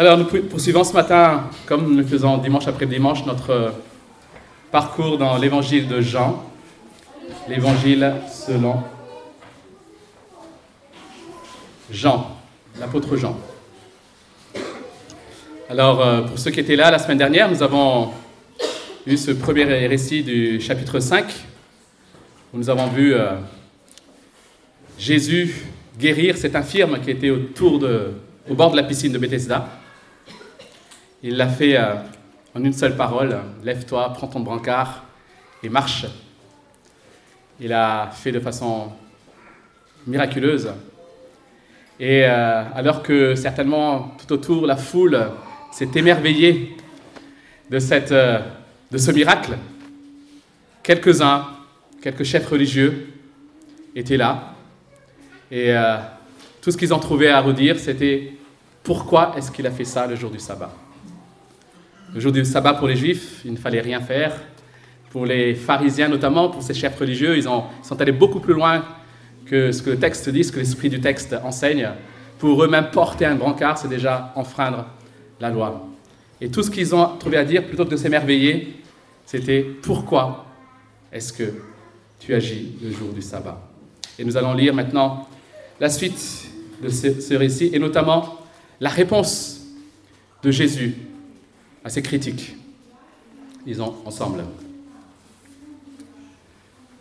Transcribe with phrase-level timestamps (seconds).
[0.00, 3.74] Alors, nous poursuivons ce matin, comme nous le faisons dimanche après dimanche, notre
[4.72, 6.42] parcours dans l'évangile de Jean,
[7.46, 8.76] l'évangile selon
[11.90, 12.34] Jean,
[12.78, 13.38] l'apôtre Jean.
[15.68, 18.10] Alors, euh, pour ceux qui étaient là la semaine dernière, nous avons
[19.06, 21.26] eu ce premier récit du chapitre 5,
[22.54, 23.32] où nous avons vu euh,
[24.98, 25.66] Jésus
[25.98, 28.12] guérir cet infirme qui était autour de,
[28.48, 29.79] au bord de la piscine de Bethesda.
[31.22, 31.96] Il l'a fait euh,
[32.54, 35.04] en une seule parole, lève-toi, prends ton brancard
[35.62, 36.06] et marche.
[37.60, 38.90] Il a fait de façon
[40.06, 40.72] miraculeuse.
[41.98, 45.30] Et euh, alors que certainement tout autour la foule
[45.70, 46.74] s'est émerveillée
[47.68, 47.78] de,
[48.12, 48.40] euh,
[48.90, 49.58] de ce miracle,
[50.82, 51.48] quelques-uns,
[52.00, 53.08] quelques chefs religieux
[53.94, 54.54] étaient là.
[55.52, 55.74] Et
[56.62, 58.32] tout ce qu'ils ont trouvé à redire, c'était
[58.84, 60.72] pourquoi est-ce qu'il a fait ça le jour du sabbat?
[62.12, 64.32] Le jour du sabbat pour les juifs, il ne fallait rien faire.
[65.10, 68.84] Pour les pharisiens notamment, pour ces chefs religieux, ils, ont, sont allés beaucoup plus loin
[69.46, 71.88] que ce que le texte dit, ce que l'esprit du texte enseigne.
[72.38, 74.86] Pour eux, même porter un brancard, c'est déjà enfreindre
[75.40, 75.86] la loi.
[76.40, 78.76] Et tout ce qu'ils ont trouvé à dire, plutôt que de s'émerveiller,
[79.26, 80.46] c'était pourquoi
[81.12, 81.52] est-ce que
[82.18, 83.60] tu agis le jour du sabbat?
[84.18, 85.28] Et nous allons lire maintenant
[85.78, 86.48] la suite
[86.82, 88.38] de ce récit, et notamment
[88.80, 89.60] la réponse
[90.42, 90.94] de Jésus
[91.84, 92.56] assez critiques.
[93.66, 94.44] Lisons ensemble.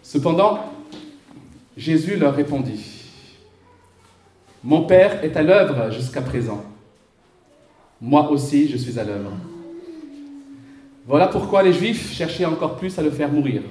[0.03, 0.59] Cependant,
[1.77, 2.83] Jésus leur répondit,
[4.63, 6.63] Mon Père est à l'œuvre jusqu'à présent.
[8.01, 9.31] Moi aussi, je suis à l'œuvre.
[11.05, 13.61] Voilà pourquoi les Juifs cherchaient encore plus à le faire mourir.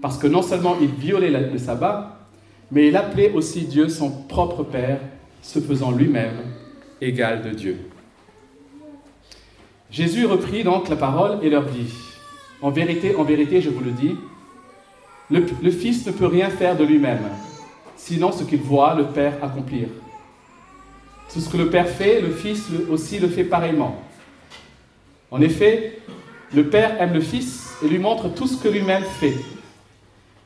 [0.00, 2.18] Parce que non seulement il violait le sabbat,
[2.70, 5.00] mais il appelait aussi Dieu son propre Père,
[5.42, 6.36] se faisant lui-même
[7.00, 7.78] égal de Dieu.
[9.90, 11.92] Jésus reprit donc la parole et leur dit,
[12.60, 14.16] En vérité, en vérité, je vous le dis,
[15.30, 17.22] le, Fils ne peut rien faire de lui-même,
[17.96, 19.88] sinon ce qu'il voit le Père accomplir.
[21.32, 24.00] Tout ce que le Père fait, le Fils aussi le fait pareillement.
[25.30, 25.98] En effet,
[26.54, 29.34] le Père aime le Fils et lui montre tout ce que lui-même fait.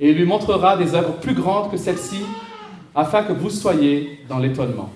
[0.01, 2.25] Et il lui montrera des œuvres plus grandes que celles-ci,
[2.95, 4.91] afin que vous soyez dans l'étonnement.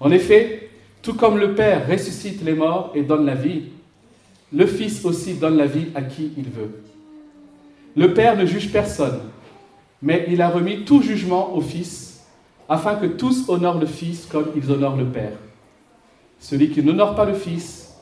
[0.00, 0.59] En effet,
[1.02, 3.64] tout comme le Père ressuscite les morts et donne la vie,
[4.52, 6.82] le Fils aussi donne la vie à qui il veut.
[7.96, 9.20] Le Père ne juge personne,
[10.02, 12.24] mais il a remis tout jugement au Fils,
[12.68, 15.36] afin que tous honorent le Fils comme ils honorent le Père.
[16.38, 17.94] Celui qui n'honore pas le Fils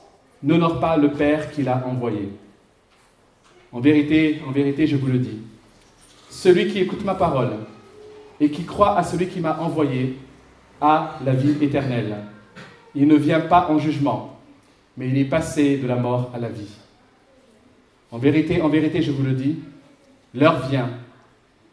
[0.43, 2.31] n'honore pas le Père qui l'a envoyé.
[3.73, 5.39] En vérité, en vérité, je vous le dis,
[6.31, 7.51] celui qui écoute ma parole
[8.41, 10.17] et qui croit à celui qui m'a envoyé
[10.81, 12.17] a la vie éternelle
[12.99, 14.37] il ne vient pas en jugement,
[14.97, 16.75] mais il est passé de la mort à la vie.
[18.11, 19.61] En vérité, en vérité, je vous le dis,
[20.35, 20.91] l'heure vient,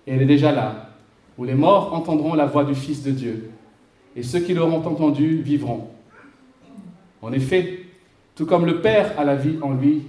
[0.06, 0.92] et elle est déjà là,
[1.40, 3.50] où les morts entendront la voix du Fils de Dieu,
[4.16, 5.90] et ceux qui l'auront entendu vivront.
[7.24, 7.80] En effet,
[8.36, 10.04] tout comme le Père a la vie en lui,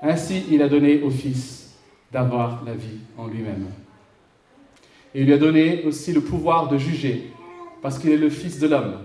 [0.00, 1.76] ainsi il a donné au Fils
[2.12, 3.66] d'avoir la vie en lui-même.
[5.12, 7.32] Et il lui a donné aussi le pouvoir de juger,
[7.82, 8.98] parce qu'il est le Fils de l'homme.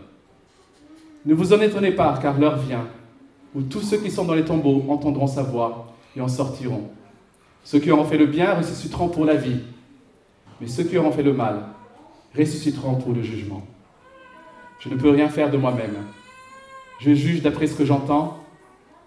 [1.25, 2.87] Ne vous en étonnez pas, car l'heure vient
[3.55, 6.89] où tous ceux qui sont dans les tombeaux entendront sa voix et en sortiront.
[7.63, 9.59] Ceux qui auront fait le bien ressusciteront pour la vie,
[10.61, 11.63] mais ceux qui auront fait le mal
[12.37, 13.65] ressusciteront pour le jugement.
[14.79, 15.95] Je ne peux rien faire de moi-même.
[16.99, 18.37] Je juge d'après ce que j'entends,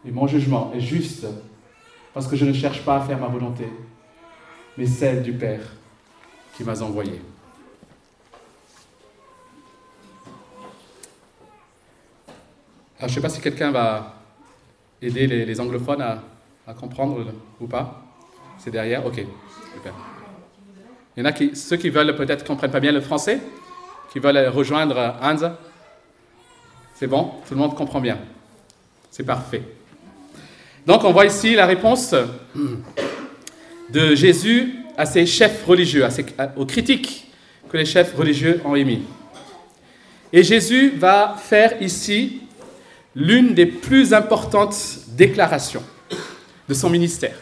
[0.06, 1.27] et mon jugement est juste,
[2.12, 3.69] parce que je ne cherche pas à faire ma volonté,
[4.77, 5.62] mais celle du Père
[6.56, 7.21] qui m'a envoyé.
[13.00, 14.15] Je ne sais pas si quelqu'un va
[15.00, 16.22] aider les, anglophones à,
[16.75, 17.25] comprendre
[17.61, 18.03] ou pas.
[18.59, 19.25] C'est derrière Ok.
[21.16, 23.41] Il y en a qui, ceux qui veulent peut-être comprennent pas bien le français,
[24.12, 25.53] qui veulent rejoindre Hans.
[26.95, 28.19] C'est bon Tout le monde comprend bien.
[29.10, 29.63] C'est parfait.
[30.86, 32.15] Donc on voit ici la réponse
[33.91, 36.07] de Jésus à ses chefs religieux,
[36.57, 37.27] aux critiques
[37.71, 39.03] que les chefs religieux ont émis.
[40.33, 42.42] Et Jésus va faire ici
[43.15, 44.77] l'une des plus importantes
[45.09, 45.83] déclarations
[46.68, 47.36] de son ministère.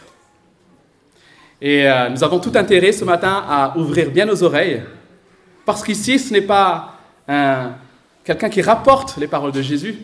[1.61, 4.81] Et euh, nous avons tout intérêt ce matin à ouvrir bien nos oreilles,
[5.65, 6.95] parce qu'ici, ce n'est pas
[8.23, 9.95] quelqu'un qui rapporte les paroles de Jésus,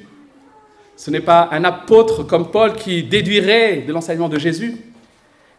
[0.95, 4.77] ce n'est pas un apôtre comme Paul qui déduirait de l'enseignement de Jésus,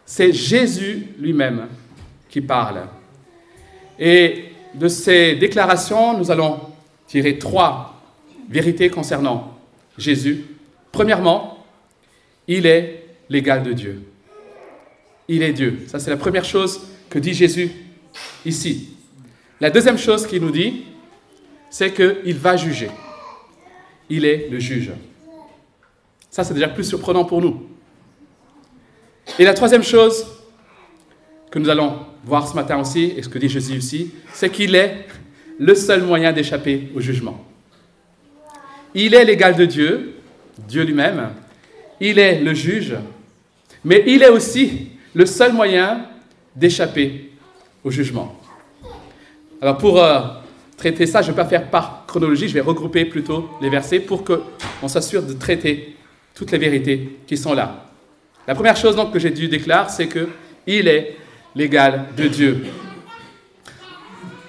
[0.05, 1.67] c'est Jésus lui-même
[2.29, 2.83] qui parle.
[3.99, 6.59] Et de ces déclarations, nous allons
[7.07, 8.01] tirer trois
[8.49, 9.56] vérités concernant
[9.97, 10.45] Jésus.
[10.91, 11.65] Premièrement,
[12.47, 14.01] il est l'égal de Dieu.
[15.27, 15.79] Il est Dieu.
[15.87, 17.71] Ça, c'est la première chose que dit Jésus
[18.45, 18.89] ici.
[19.59, 20.83] La deuxième chose qu'il nous dit,
[21.69, 22.89] c'est qu'il va juger.
[24.09, 24.91] Il est le juge.
[26.29, 27.67] Ça, c'est déjà plus surprenant pour nous.
[29.39, 30.25] Et la troisième chose
[31.51, 34.75] que nous allons voir ce matin aussi, et ce que dit Jésus aussi, c'est qu'il
[34.75, 35.07] est
[35.59, 37.46] le seul moyen d'échapper au jugement.
[38.99, 40.15] Il est l'égal de Dieu,
[40.67, 41.29] Dieu lui-même,
[41.99, 42.95] il est le juge,
[43.85, 46.07] mais il est aussi le seul moyen
[46.55, 47.29] d'échapper
[47.83, 48.35] au jugement.
[49.61, 50.21] Alors pour euh,
[50.77, 53.99] traiter ça, je ne vais pas faire par chronologie, je vais regrouper plutôt les versets
[53.99, 55.95] pour qu'on s'assure de traiter
[56.33, 57.85] toutes les vérités qui sont là.
[58.47, 60.27] La première chose donc que j'ai dû déclarer, c'est que
[60.65, 61.15] il est
[61.53, 62.65] l'égal de Dieu.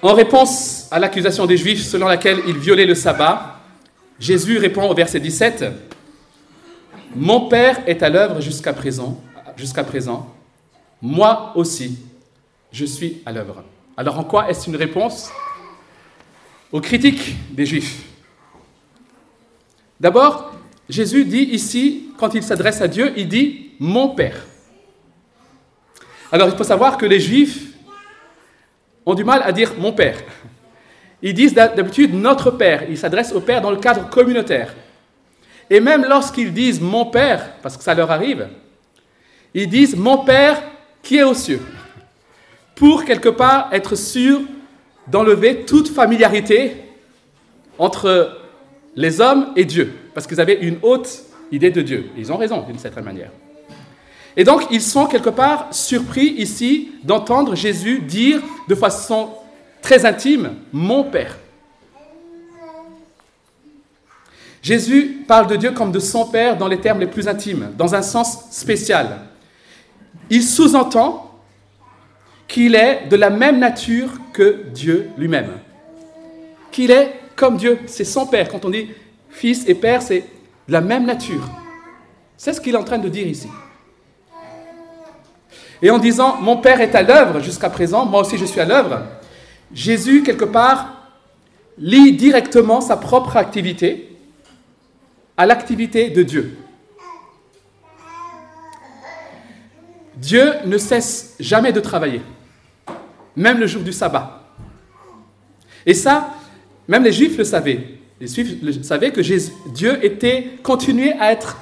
[0.01, 3.58] En réponse à l'accusation des Juifs selon laquelle il violait le sabbat,
[4.19, 5.65] Jésus répond au verset 17
[7.15, 9.23] Mon Père est à l'œuvre jusqu'à présent.
[11.01, 11.99] Moi aussi,
[12.71, 13.63] je suis à l'œuvre.
[13.95, 15.31] Alors en quoi est-ce une réponse?
[16.71, 18.03] Aux critiques des Juifs
[19.99, 20.53] D'abord,
[20.87, 24.45] Jésus dit ici, quand il s'adresse à Dieu, il dit mon Père.
[26.31, 27.73] Alors il faut savoir que les Juifs
[29.05, 30.17] ont du mal à dire mon Père.
[31.21, 32.83] Ils disent d'habitude notre Père.
[32.89, 34.73] Ils s'adressent au Père dans le cadre communautaire.
[35.69, 38.47] Et même lorsqu'ils disent mon Père, parce que ça leur arrive,
[39.53, 40.61] ils disent mon Père
[41.03, 41.61] qui est aux cieux.
[42.75, 44.41] Pour quelque part être sûr
[45.07, 46.77] d'enlever toute familiarité
[47.77, 48.37] entre
[48.95, 52.09] les hommes et Dieu, parce qu'ils avaient une haute idée de Dieu.
[52.17, 53.31] ils ont raison d'une certaine manière.
[54.37, 59.29] Et donc, ils sont quelque part surpris ici d'entendre Jésus dire de façon
[59.81, 61.37] très intime, mon Père.
[64.61, 67.95] Jésus parle de Dieu comme de son Père dans les termes les plus intimes, dans
[67.95, 69.19] un sens spécial.
[70.29, 71.31] Il sous-entend
[72.47, 75.51] qu'il est de la même nature que Dieu lui-même.
[76.71, 78.49] Qu'il est comme Dieu, c'est son Père.
[78.49, 78.89] Quand on dit
[79.29, 80.25] Fils et Père, c'est
[80.67, 81.47] de la même nature.
[82.35, 83.47] C'est ce qu'il est en train de dire ici.
[85.81, 88.65] Et en disant, mon Père est à l'œuvre jusqu'à présent, moi aussi je suis à
[88.65, 89.01] l'œuvre,
[89.73, 90.99] Jésus, quelque part,
[91.77, 94.17] lie directement sa propre activité
[95.37, 96.57] à l'activité de Dieu.
[100.15, 102.21] Dieu ne cesse jamais de travailler,
[103.35, 104.43] même le jour du sabbat.
[105.85, 106.33] Et ça,
[106.87, 107.99] même les Juifs le savaient.
[108.19, 109.21] Les Juifs savaient que
[109.69, 111.13] Dieu était continué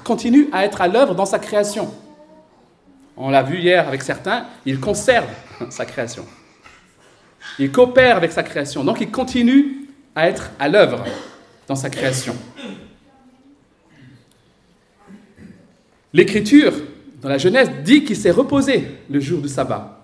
[0.04, 1.94] continue à être à l'œuvre dans sa création.
[3.16, 5.28] On l'a vu hier avec certains, il conserve
[5.70, 6.26] sa création.
[7.60, 8.84] Il coopère avec sa création.
[8.84, 11.04] Donc il continue à être à l'œuvre
[11.68, 12.36] dans sa création.
[16.14, 16.74] L'Écriture,
[17.22, 20.04] dans la Genèse, dit qu'il s'est reposé le jour du sabbat.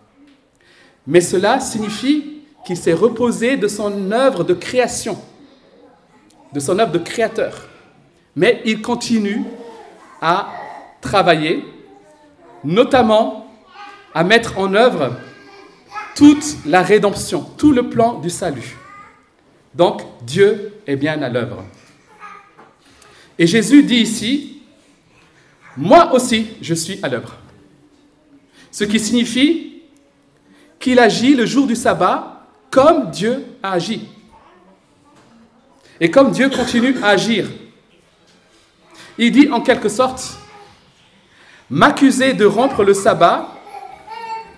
[1.07, 5.17] Mais cela signifie qu'il s'est reposé de son œuvre de création,
[6.53, 7.67] de son œuvre de créateur.
[8.35, 9.43] Mais il continue
[10.21, 10.49] à
[11.01, 11.63] travailler
[12.63, 13.47] notamment
[14.13, 15.15] à mettre en œuvre
[16.15, 18.77] toute la rédemption, tout le plan du salut.
[19.73, 21.63] Donc Dieu est bien à l'œuvre.
[23.39, 24.61] Et Jésus dit ici,
[25.75, 27.35] moi aussi je suis à l'œuvre.
[28.71, 29.81] Ce qui signifie
[30.79, 34.07] qu'il agit le jour du sabbat comme Dieu a agi.
[35.99, 37.47] Et comme Dieu continue à agir.
[39.17, 40.37] Il dit en quelque sorte,
[41.69, 43.49] M'accuser de rompre le sabbat,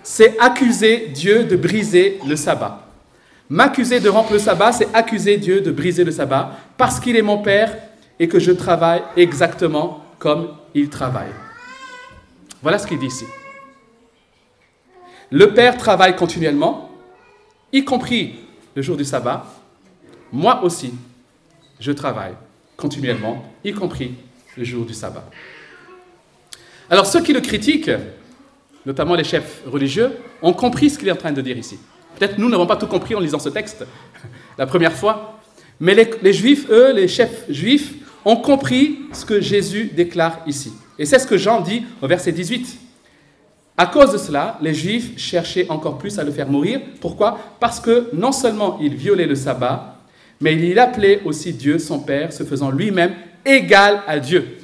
[0.08, 2.86] c'est accuser Dieu de briser le sabbat.
[3.50, 7.22] M'accuser de rompre le sabbat, c'est accuser Dieu de briser le sabbat parce qu'il est
[7.22, 7.76] mon Père
[8.20, 11.32] et que je travaille exactement comme il travaille.
[12.62, 13.24] Voilà ce qu'il dit ici.
[15.32, 16.88] Le Père travaille continuellement,
[17.72, 18.36] y compris
[18.76, 19.44] le jour du sabbat.
[20.30, 20.94] Moi aussi,
[21.80, 22.34] je travaille
[22.76, 24.14] continuellement, y compris
[24.56, 25.28] le jour du sabbat.
[26.90, 27.90] Alors ceux qui le critiquent,
[28.86, 31.78] notamment les chefs religieux, ont compris ce qu'il est en train de dire ici.
[32.18, 33.84] Peut-être nous n'avons pas tout compris en lisant ce texte
[34.58, 35.40] la première fois,
[35.80, 40.72] mais les, juifs, eux, les chefs juifs, ont compris ce que Jésus déclare ici.
[40.98, 42.78] Et c'est ce que Jean dit au verset 18.
[43.76, 46.80] À cause de cela, les Juifs cherchaient encore plus à le faire mourir.
[47.00, 47.38] Pourquoi?
[47.60, 49.98] Parce que non seulement il violait le sabbat,
[50.40, 53.14] mais il appelait aussi Dieu son Père, se faisant lui-même
[53.44, 54.58] égal à Dieu.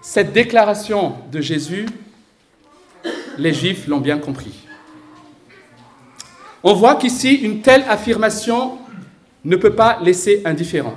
[0.00, 1.86] Cette déclaration de Jésus,
[3.38, 4.52] les Juifs l'ont bien compris.
[6.62, 8.78] On voit qu'ici, une telle affirmation
[9.44, 10.94] ne peut pas laisser indifférent.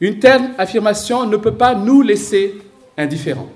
[0.00, 2.54] Une telle affirmation ne peut pas nous laisser
[2.96, 3.48] indifférents.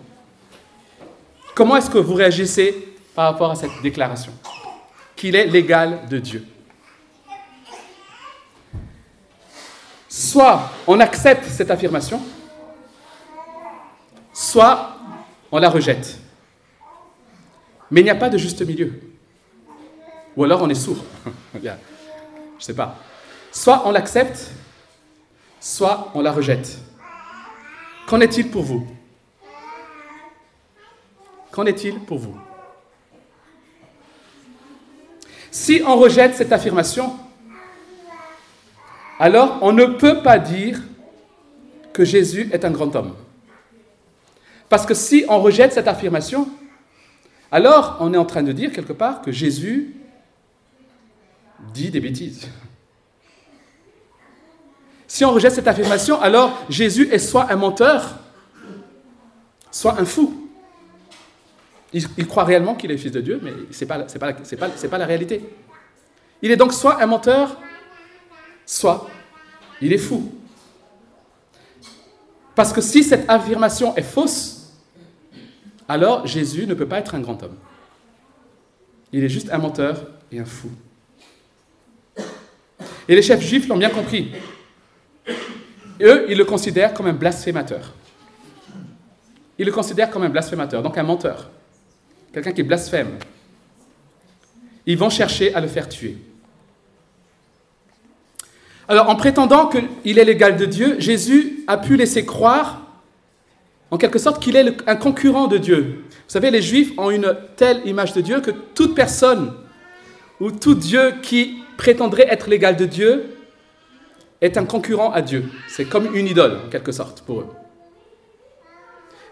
[1.54, 4.32] Comment est-ce que vous réagissez par rapport à cette déclaration
[5.14, 6.46] Qu'il est l'égal de Dieu?
[10.08, 12.20] Soit on accepte cette affirmation,
[14.32, 14.96] soit
[15.52, 16.18] on la rejette.
[17.90, 19.00] Mais il n'y a pas de juste milieu.
[20.36, 21.04] Ou alors on est sourd.
[21.54, 21.74] Je ne
[22.58, 22.96] sais pas.
[23.50, 24.50] Soit on l'accepte,
[25.60, 26.78] soit on la rejette.
[28.06, 28.86] Qu'en est-il pour vous?
[31.50, 32.36] Qu'en est-il pour vous?
[35.50, 37.16] Si on rejette cette affirmation,
[39.18, 40.80] alors on ne peut pas dire
[41.92, 43.16] que Jésus est un grand homme.
[44.68, 46.48] Parce que si on rejette cette affirmation,
[47.50, 49.94] alors on est en train de dire quelque part que Jésus
[51.72, 52.48] dit des bêtises.
[55.06, 58.18] Si on rejette cette affirmation, alors Jésus est soit un menteur,
[59.70, 60.48] soit un fou.
[61.94, 65.06] Il, croit réellement qu'il est fils de Dieu, mais ce n'est pas, pas, pas la
[65.06, 65.42] réalité.
[66.42, 67.56] Il est donc soit un menteur,
[68.66, 69.08] soit
[69.80, 70.30] il est fou.
[72.54, 74.57] Parce que si cette affirmation est fausse,
[75.88, 77.56] alors Jésus ne peut pas être un grand homme.
[79.12, 80.68] Il est juste un menteur et un fou.
[83.08, 84.32] Et les chefs juifs l'ont bien compris.
[86.00, 87.94] eux, ils le considèrent comme un blasphémateur.
[89.58, 91.50] Ils le considèrent comme un blasphémateur, donc un menteur.
[92.32, 93.18] Quelqu'un qui blasphème.
[94.86, 96.18] Ils vont chercher à le faire tuer.
[98.86, 102.87] Alors, en prétendant qu'il est l'égal de Dieu, Jésus a pu laisser croire,
[103.90, 106.04] en quelque sorte, qu'il est un concurrent de Dieu.
[106.10, 109.52] Vous savez, les Juifs ont une telle image de Dieu que toute personne
[110.40, 113.36] ou tout Dieu qui prétendrait être l'égal de Dieu
[114.40, 115.44] est un concurrent à Dieu.
[115.68, 117.46] C'est comme une idole, en quelque sorte, pour eux.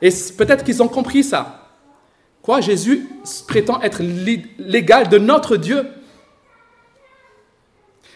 [0.03, 1.71] Et peut-être qu'ils ont compris ça.
[2.43, 3.09] Quoi Jésus
[3.47, 4.03] prétend être
[4.59, 5.85] l'égal de notre Dieu?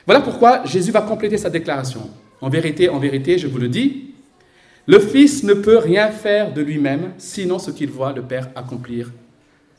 [0.07, 2.11] Voilà pourquoi Jésus va compléter sa déclaration.
[2.41, 4.10] En vérité, en vérité, je vous le dis,
[4.87, 9.11] le Fils ne peut rien faire de lui-même, sinon ce qu'il voit le Père accomplir.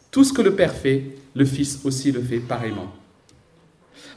[0.09, 2.91] Tout ce que le Père fait, le Fils aussi le fait pareillement.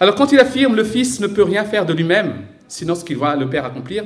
[0.01, 3.17] Alors quand il affirme le Fils ne peut rien faire de lui-même, sinon ce qu'il
[3.17, 4.05] voit le Père accomplir,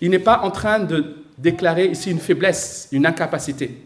[0.00, 3.82] il n'est pas en train de déclarer ici une faiblesse, une incapacité.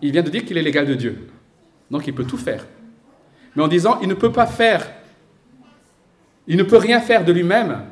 [0.00, 1.28] Il vient de dire qu'il est l'égal de Dieu.
[1.90, 2.66] Donc il peut tout faire.
[3.56, 4.86] Mais en disant il ne peut pas faire
[6.48, 7.82] il ne peut rien faire de lui-même.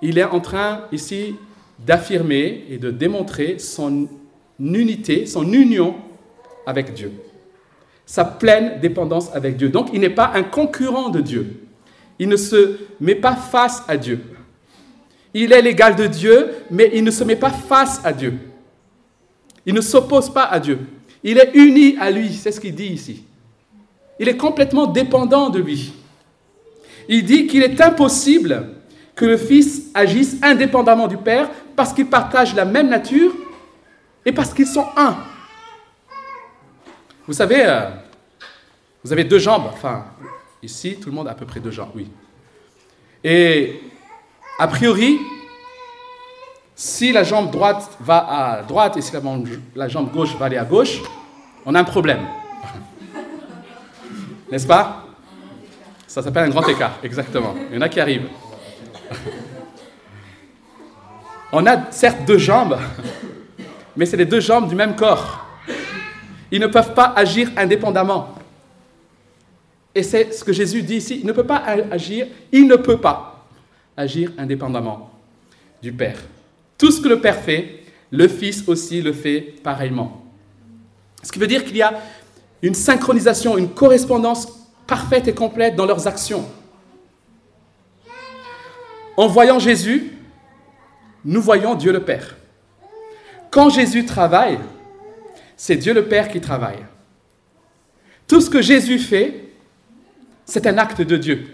[0.00, 1.34] Il est en train ici
[1.78, 4.08] d'affirmer et de démontrer son
[4.58, 5.96] unité, son union
[6.66, 7.12] avec Dieu.
[8.04, 9.68] Sa pleine dépendance avec Dieu.
[9.68, 11.62] Donc il n'est pas un concurrent de Dieu.
[12.18, 14.20] Il ne se met pas face à Dieu.
[15.34, 18.34] Il est l'égal de Dieu, mais il ne se met pas face à Dieu.
[19.66, 20.78] Il ne s'oppose pas à Dieu.
[21.22, 23.24] Il est uni à lui, c'est ce qu'il dit ici.
[24.18, 25.92] Il est complètement dépendant de lui.
[27.08, 28.68] Il dit qu'il est impossible
[29.14, 33.32] que le Fils agisse indépendamment du Père parce qu'ils partagent la même nature
[34.24, 35.16] et parce qu'ils sont un.
[37.26, 37.90] Vous savez, euh,
[39.04, 40.04] vous avez deux jambes, enfin,
[40.62, 42.08] ici, tout le monde a à peu près deux jambes, oui.
[43.22, 43.80] Et
[44.58, 45.18] a priori,
[46.74, 49.12] si la jambe droite va à droite et si
[49.74, 51.00] la jambe gauche va aller à gauche,
[51.64, 52.20] on a un problème.
[54.50, 55.04] N'est-ce pas?
[56.06, 57.54] Ça s'appelle un grand écart, exactement.
[57.70, 58.28] Il y en a qui arrivent.
[61.52, 62.78] On a certes deux jambes,
[63.96, 65.46] mais c'est les deux jambes du même corps.
[66.50, 68.34] Ils ne peuvent pas agir indépendamment.
[69.94, 71.18] Et c'est ce que Jésus dit ici.
[71.20, 73.46] Il ne peut pas agir, il ne peut pas
[73.96, 75.10] agir indépendamment
[75.82, 76.18] du Père.
[76.76, 80.24] Tout ce que le Père fait, le Fils aussi le fait pareillement.
[81.22, 81.94] Ce qui veut dire qu'il y a
[82.62, 84.48] une synchronisation, une correspondance
[84.86, 86.46] parfaite et complète dans leurs actions.
[89.16, 90.15] En voyant Jésus,
[91.26, 92.36] nous voyons Dieu le Père.
[93.50, 94.58] Quand Jésus travaille,
[95.56, 96.78] c'est Dieu le Père qui travaille.
[98.28, 99.52] Tout ce que Jésus fait,
[100.44, 101.48] c'est un acte de Dieu.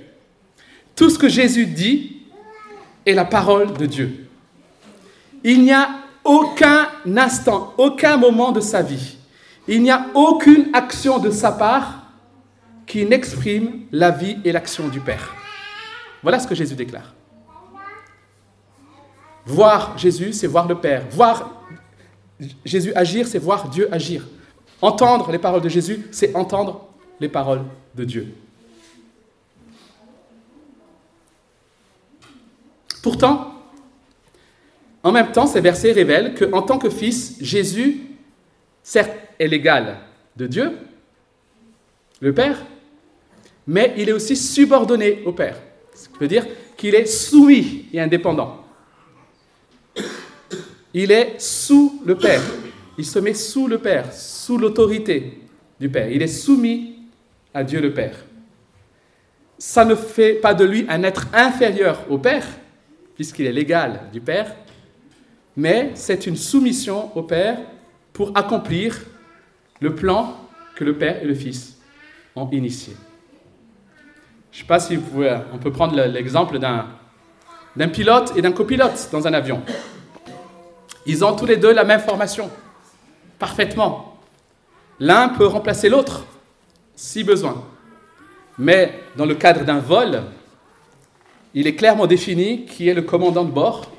[0.95, 2.19] Tout ce que Jésus dit
[3.07, 4.29] est la parole de Dieu.
[5.43, 5.89] Il n'y a
[6.23, 9.17] aucun instant, aucun moment de sa vie,
[9.67, 12.13] il n'y a aucune action de sa part
[12.87, 15.35] qui n'exprime la vie et l'action du Père.
[16.23, 17.15] Voilà ce que Jésus déclare.
[19.47, 21.05] Voir Jésus, c'est voir le Père.
[21.11, 21.63] Voir
[22.65, 24.27] Jésus agir, c'est voir Dieu agir.
[24.81, 26.89] Entendre les paroles de Jésus, c'est entendre
[27.21, 27.63] les paroles
[27.95, 28.35] de Dieu.
[33.03, 33.53] Pourtant,
[35.03, 38.03] En même temps, ces versets révèlent qu'en tant que fils, Jésus,
[38.83, 39.99] certes, est l'égal
[40.37, 40.79] de Dieu,
[42.21, 42.65] le Père,
[43.67, 45.57] mais il est aussi subordonné au Père.
[45.95, 46.47] Ce qui veut dire
[46.77, 48.62] qu'il est soumis et indépendant.
[50.95, 52.43] Il est sous le Père.
[52.99, 55.41] Il se met sous le Père, sous l'autorité
[55.81, 56.11] du Père.
[56.11, 56.97] Il est soumis
[57.55, 58.17] à Dieu le Père.
[59.59, 62.47] Ça ne fait pas de lui un être inférieur au Père,
[63.15, 64.55] puisqu'il est l'égal du Père,
[65.57, 67.59] mais c'est une soumission au Père
[68.13, 68.99] pour accomplir
[69.81, 70.37] le plan
[70.75, 71.79] que le Père et le Fils
[72.37, 72.95] ont initié.
[74.51, 74.99] Je ne sais pas si
[75.53, 79.63] on peut prendre l'exemple d'un pilote et d'un copilote dans un avion.
[81.07, 82.51] Ils ont tous les deux la même formation,
[83.39, 84.19] parfaitement.
[85.01, 86.25] L'un peut remplacer l'autre,
[86.95, 87.65] si besoin.
[88.59, 90.23] Mais dans le cadre d'un vol,
[91.55, 93.91] il est clairement défini qui est le commandant de bord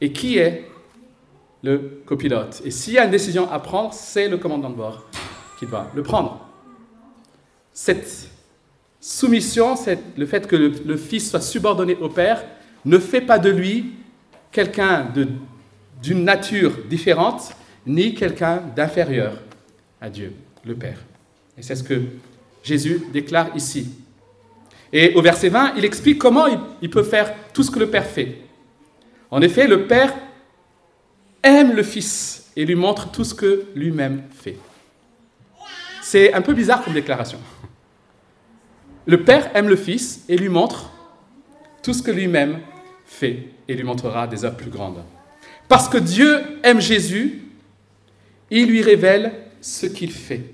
[0.00, 0.68] et qui est
[1.62, 2.60] le copilote.
[2.64, 5.02] Et s'il y a une décision à prendre, c'est le commandant de bord
[5.58, 6.40] qui doit le prendre.
[7.72, 8.28] Cette
[9.00, 9.74] soumission,
[10.16, 12.44] le fait que le, Fils soit subordonné au Père,
[12.84, 13.94] ne fait pas de lui
[14.50, 15.06] quelqu'un
[16.02, 17.54] d'une nature différente,
[17.86, 19.38] ni quelqu'un d'inférieur
[20.00, 20.32] à Dieu,
[20.64, 20.98] le Père.
[21.56, 22.02] Et c'est ce que
[22.62, 23.90] Jésus déclare ici.
[24.92, 26.46] Et au verset 20, il explique comment
[26.80, 28.38] il peut faire tout ce que le Père fait.
[29.30, 30.14] En effet, le Père
[31.42, 34.56] aime le Fils et lui montre tout ce que lui-même fait.
[36.02, 37.38] C'est un peu bizarre comme déclaration.
[39.06, 40.90] Le Père aime le Fils et lui montre
[41.82, 42.60] tout ce que lui-même
[43.06, 45.02] fait et lui montrera des œuvres plus grandes.
[45.72, 47.40] Parce que Dieu aime Jésus,
[48.50, 50.52] il lui révèle ce qu'il fait.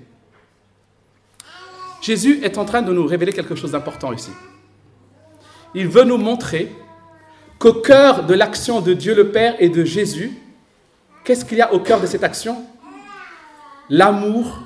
[2.01, 4.31] Jésus est en train de nous révéler quelque chose d'important ici.
[5.75, 6.71] Il veut nous montrer
[7.57, 10.31] qu'au cœur de l'action de Dieu le Père et de Jésus,
[11.25, 12.63] qu'est-ce qu'il y a au cœur de cette action?
[13.89, 14.61] L'amour.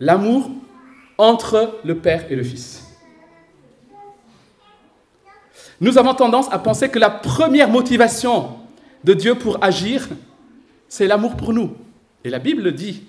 [0.00, 0.50] L'amour
[1.18, 2.82] entre le Père et le Fils.
[5.82, 8.60] Nous avons tendance à penser que la première motivation
[9.04, 10.08] de Dieu pour agir,
[10.88, 11.76] c'est l'amour pour nous.
[12.24, 13.04] Et la Bible dit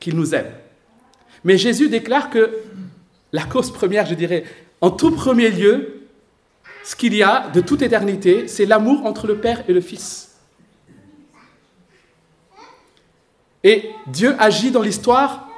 [0.00, 0.50] qu'il nous aime.
[1.44, 2.58] Mais Jésus déclare que
[3.32, 4.44] la cause première, je dirais,
[4.80, 6.02] en tout premier lieu,
[6.84, 10.36] ce qu'il y a de toute éternité, c'est l'amour entre le Père et le Fils.
[13.62, 15.48] Et Dieu agit dans l'histoire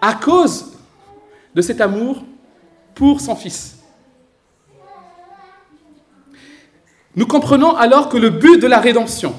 [0.00, 0.72] à cause
[1.54, 2.24] de cet amour
[2.94, 3.77] pour son Fils.
[7.18, 9.34] Nous comprenons alors que le but de la rédemption,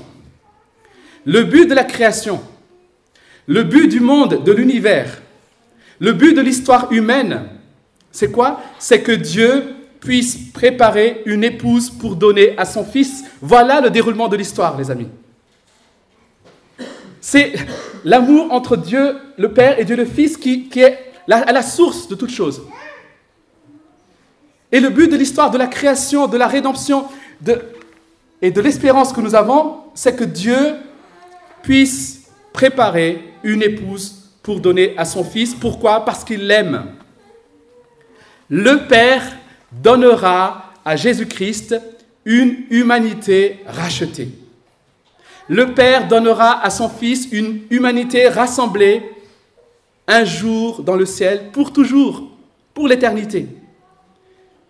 [1.24, 2.42] le but de la création,
[3.48, 5.22] le but du monde, de l'univers,
[6.00, 7.44] le but de l'histoire humaine,
[8.12, 8.62] c'est quoi?
[8.80, 9.64] C'est que Dieu
[10.02, 13.24] puisse préparer une épouse pour donner à son fils.
[13.42, 15.08] Voilà le déroulement de l'histoire, les amis.
[17.22, 17.54] C'est
[18.04, 22.16] l'amour entre Dieu le Père et Dieu le Fils qui, est à la source de
[22.16, 22.62] toute chose.
[24.70, 27.06] Et le but de l'histoire de la création, de la rédemption
[28.42, 30.76] et de l'espérance que nous avons, c'est que Dieu
[31.62, 35.54] puisse préparer une épouse pour donner à son Fils.
[35.54, 36.06] Pourquoi?
[36.06, 36.86] Parce qu'il l'aime.
[38.50, 39.24] Le Père
[39.72, 41.76] donnera à Jésus-Christ
[42.26, 44.30] une humanité rachetée.
[45.48, 49.04] Le Père donnera à son Fils une humanité rassemblée
[50.08, 52.28] un jour dans le ciel, pour toujours,
[52.74, 53.48] pour l'éternité.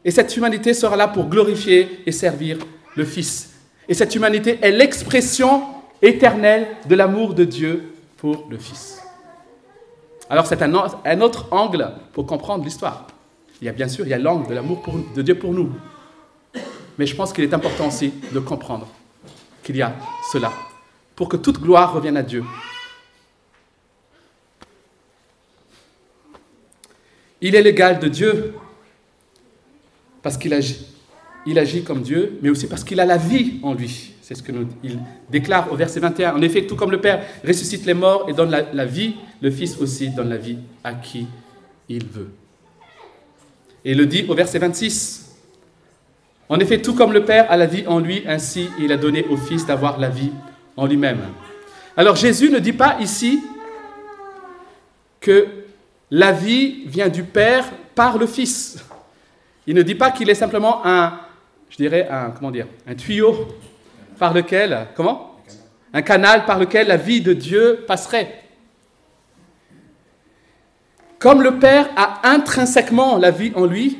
[0.06, 2.58] Et cette humanité sera là pour glorifier et servir
[2.96, 3.54] le Fils.
[3.88, 5.64] Et cette humanité est l'expression
[6.02, 9.02] éternelle de l'amour de Dieu pour le Fils.
[10.30, 10.74] Alors c'est un,
[11.22, 13.08] autre angle pour comprendre l'histoire.
[13.62, 14.84] Il y a bien sûr, il y a l'angle de l'amour
[15.16, 15.72] de Dieu pour nous.
[16.98, 18.88] Mais je pense qu'il est important aussi de comprendre
[19.64, 19.96] qu'il y a
[20.32, 20.52] cela,
[21.16, 22.44] pour que toute gloire revienne à Dieu.
[27.42, 28.54] Il est l'égal de Dieu
[30.30, 30.86] parce qu'il agit.
[31.48, 34.13] Il agit comme Dieu, mais aussi parce qu'il a la vie en lui.
[34.22, 34.68] C'est ce qu'il
[35.28, 36.36] déclare au verset 21.
[36.36, 39.80] En effet, tout comme le Père ressuscite les morts et donne la, vie, le Fils
[39.80, 41.26] aussi donne la vie à qui
[41.89, 42.30] il veut.
[43.84, 45.36] Et il le dit au verset 26.
[46.48, 49.26] En effet, tout comme le Père a la vie en lui, ainsi il a donné
[49.32, 50.30] au Fils d'avoir la vie
[50.78, 51.22] en lui-même.
[51.98, 53.42] Alors Jésus ne dit pas ici
[55.20, 55.48] que
[56.12, 57.65] la vie vient du Père
[57.96, 58.78] par le Fils.
[59.70, 61.20] Il ne dit pas qu'il est simplement un,
[61.70, 63.50] je dirais, un, tuyau
[64.18, 65.36] par lequel, comment?
[65.94, 68.46] Un canal par lequel la vie de Dieu passerait.
[71.20, 74.00] Comme le Père a intrinsèquement la vie en lui,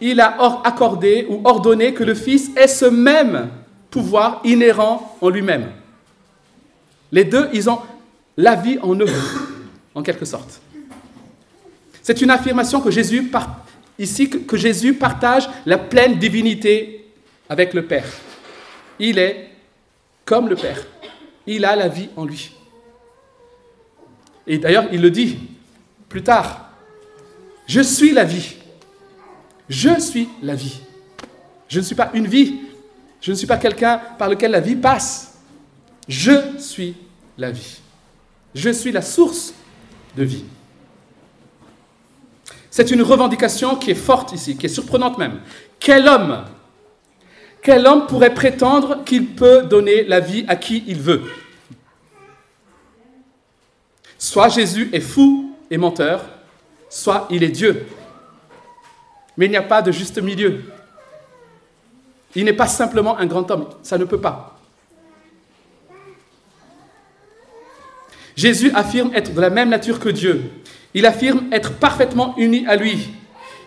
[0.00, 3.50] il a accordé ou ordonné que le Fils ait ce même
[3.88, 5.70] pouvoir inhérent en lui-même.
[7.12, 7.78] Les deux, ils ont
[8.36, 9.06] la vie en eux,
[9.94, 10.60] en quelque sorte.
[12.02, 13.30] C'est une affirmation que Jésus,
[14.00, 17.06] ici, que Jésus partage la pleine divinité
[17.48, 18.06] avec le Père.
[18.98, 19.50] Il est
[20.24, 20.84] comme le Père.
[21.46, 22.52] Il a la vie en lui.
[24.46, 25.38] Et d'ailleurs, il le dit
[26.08, 26.70] plus tard.
[27.66, 28.56] Je suis la vie.
[29.68, 30.80] Je suis la vie.
[31.68, 32.60] Je ne suis pas une vie.
[33.20, 35.38] Je ne suis pas quelqu'un par lequel la vie passe.
[36.08, 36.96] Je suis
[37.38, 37.80] la vie.
[38.54, 39.54] Je suis la source
[40.16, 40.44] de vie.
[42.70, 45.40] C'est une revendication qui est forte ici, qui est surprenante même.
[45.80, 46.44] Quel homme,
[47.62, 51.22] quel homme pourrait prétendre qu'il peut donner la vie à qui il veut?
[54.16, 56.24] Soit Jésus est fou et menteur,
[56.88, 57.86] soit il est Dieu.
[59.36, 60.62] Mais il n'y a pas de juste milieu.
[62.36, 64.58] Il n'est pas simplement un grand homme, ça ne peut pas.
[68.36, 70.50] Jésus affirme être de la même nature que Dieu.
[70.94, 73.10] Il affirme être parfaitement uni à lui.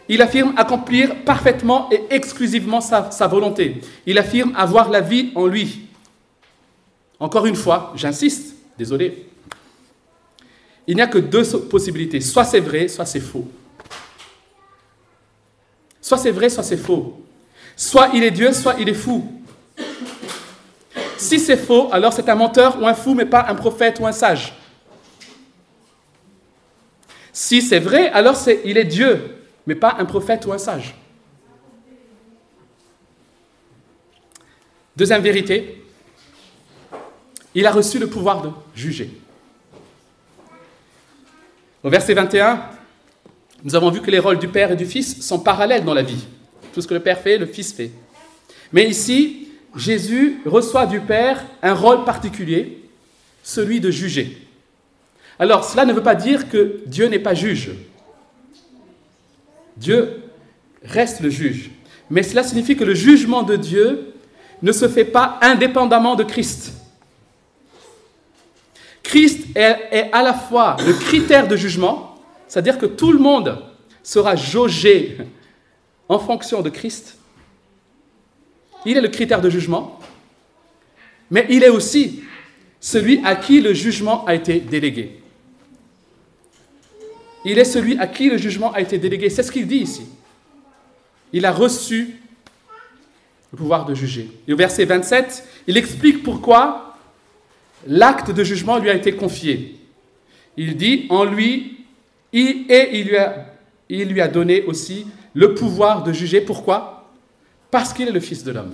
[0.10, 3.82] Il affirme accomplir parfaitement et exclusivement sa, volonté.
[4.06, 5.88] Il affirme avoir la vie en lui.
[7.20, 9.28] Encore une fois, j'insiste, désolé.
[10.88, 12.20] Il n'y a que deux possibilités.
[12.20, 13.48] Soit c'est vrai, soit c'est faux.
[16.02, 17.22] Soit c'est vrai, soit c'est faux.
[17.78, 19.32] Soit il est Dieu, soit il est fou.
[21.18, 24.06] Si c'est faux, alors c'est un menteur ou un fou, mais pas un prophète ou
[24.06, 24.54] un sage.
[27.34, 30.94] Si c'est vrai, alors il est Dieu, mais pas un prophète ou un sage.
[34.96, 35.84] Deuxième vérité,
[37.56, 39.10] il a reçu le pouvoir de juger.
[41.82, 42.64] Au verset 21,
[43.64, 46.04] nous avons vu que les rôles du Père et du Fils sont parallèles dans la
[46.04, 46.26] vie.
[46.72, 47.92] Tout ce que le Père fait, le Fils fait.
[48.72, 52.84] Mais ici, Jésus reçoit du Père un rôle particulier,
[53.42, 54.43] celui de juger.
[55.40, 57.72] Alors, cela ne veut pas dire que Dieu n'est pas juge.
[59.78, 60.22] Dieu
[60.84, 61.72] reste le juge.
[62.10, 64.14] Mais cela signifie que le jugement de Dieu
[64.62, 66.74] ne se fait pas indépendamment de Christ.
[69.02, 72.16] Christ est, à la fois le critère de jugement,
[72.48, 73.64] c'est-à-dire que tout le monde
[74.02, 75.18] sera jaugé
[76.08, 77.18] en fonction de Christ.
[78.86, 80.00] Il est le critère de jugement,
[81.32, 82.24] mais il est aussi
[82.80, 85.23] celui à qui le jugement a été délégué.
[87.46, 89.30] Il est celui à qui le jugement a été délégué.
[89.30, 90.06] C'est ce qu'il dit ici.
[91.32, 92.16] Il a reçu
[93.52, 94.30] le pouvoir de juger.
[94.48, 96.98] Et au verset 27, il explique pourquoi
[97.86, 99.78] l'acte de jugement lui a été confié.
[100.56, 101.86] Il dit, en lui,
[102.32, 103.46] et il a,
[103.90, 106.42] il lui a donné aussi le pouvoir de juger.
[106.42, 107.12] Pourquoi?
[107.70, 108.74] Parce qu'il est le Fils de l'homme.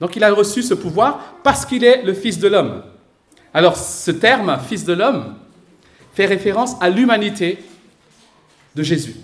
[0.00, 2.82] Donc il a reçu ce pouvoir parce qu'il est le Fils de l'homme.
[3.54, 5.36] Alors ce terme, Fils de l'homme,
[6.14, 7.58] fait référence à l'humanité
[8.74, 9.16] de Jésus.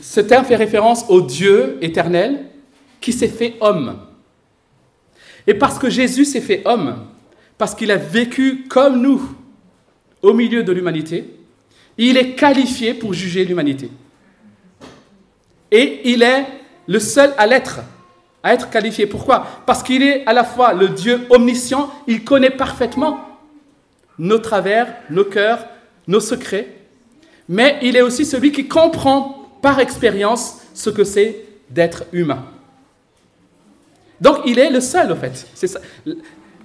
[0.00, 2.46] Ce terme fait référence au Dieu éternel
[3.00, 3.98] qui s'est fait homme.
[5.46, 7.06] Et parce que Jésus s'est fait homme,
[7.58, 9.22] parce qu'il a vécu comme nous
[10.22, 11.24] au milieu de l'humanité,
[11.98, 13.90] il est qualifié pour juger l'humanité.
[15.70, 16.46] Et il est
[16.86, 17.80] le seul à l'être,
[18.42, 19.06] à être qualifié.
[19.06, 19.46] Pourquoi?
[19.66, 23.20] Parce qu'il est à la fois le Dieu omniscient, il connaît parfaitement
[24.18, 25.66] nos travers, nos cœurs,
[26.06, 26.68] nos secrets,
[27.48, 32.44] mais il est aussi celui qui comprend par expérience ce que c'est d'être humain.
[34.20, 35.46] Donc il est le seul, en fait.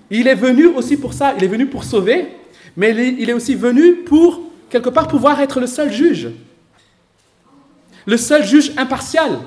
[0.10, 2.28] Il est venu aussi pour ça, il est venu pour sauver,
[2.76, 6.30] mais il est aussi venu pour, quelque part, pouvoir être le seul juge.
[8.06, 9.40] Le seul juge impartial.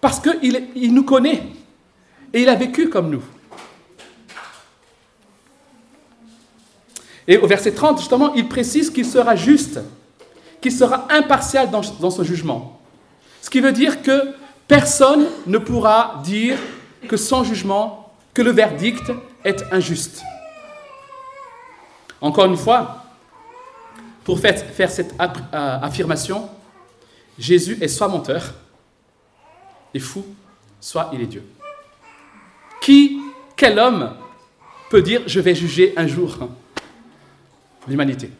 [0.00, 1.42] Parce qu'il il nous connaît.
[2.32, 3.22] Et il a vécu comme nous.
[7.26, 9.80] Et au verset 30, justement, il précise qu'il sera juste,
[10.60, 12.80] qu'il sera impartial dans, dans son jugement.
[13.42, 14.34] Ce qui veut dire que
[14.66, 16.58] personne ne pourra dire
[17.08, 19.12] que son jugement, que le verdict
[19.44, 20.22] est injuste.
[22.20, 23.04] Encore une fois,
[24.24, 26.48] pour faire cette euh, affirmation,
[27.38, 28.54] Jésus est soit menteur
[29.94, 30.24] et fou,
[30.80, 31.44] soit il est Dieu.
[32.80, 33.20] Qui,
[33.56, 34.14] quel homme
[34.90, 36.38] peut dire je vais juger un jour
[37.88, 38.30] l'humanité?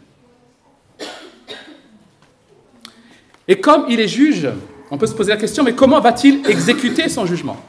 [3.49, 4.49] Et comme il est juge,
[4.91, 7.61] on peut se poser la question, mais comment va-t-il exécuter son jugement?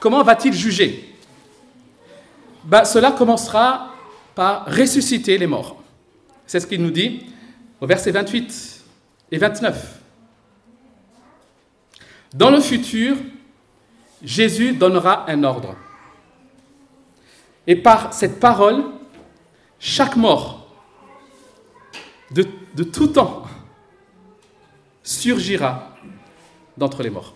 [0.00, 1.14] Comment va-t-il juger?
[2.64, 3.90] Ben, Cela commencera
[4.34, 5.76] par ressusciter les morts.
[6.46, 7.26] C'est ce qu'il nous dit
[7.80, 8.84] au verset 28
[9.32, 10.03] et 29.
[12.34, 13.16] Dans le futur,
[14.20, 15.76] Jésus donnera un ordre.
[17.64, 18.84] Et par cette parole,
[19.78, 20.66] chaque mort
[22.32, 22.42] de,
[22.82, 23.44] tout temps
[25.04, 25.94] surgira
[26.76, 27.34] d'entre les morts.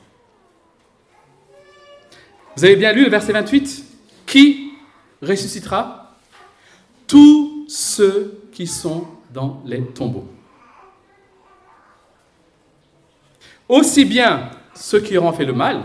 [2.56, 3.84] Vous avez bien lu le verset 28
[4.26, 4.72] Qui
[5.22, 6.16] ressuscitera?
[7.06, 10.28] Tous ceux qui sont dans les tombeaux.
[13.68, 15.82] Aussi bien ceux qui auront fait le mal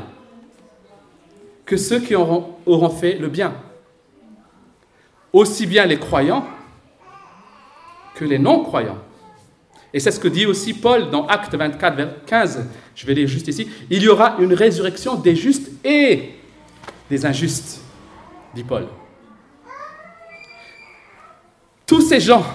[1.65, 3.53] que ceux qui auront, fait le bien.
[5.32, 6.45] Aussi bien les croyants
[8.15, 8.99] que les non-croyants.
[9.93, 12.67] Et c'est ce que dit aussi Paul dans Acte 24, vers 15.
[12.95, 13.67] Je vais lire juste ici.
[13.89, 16.34] Il y aura une résurrection des justes et
[17.10, 17.82] des injustes,
[18.53, 18.88] dit Paul.
[21.86, 22.45] Tous ces gens,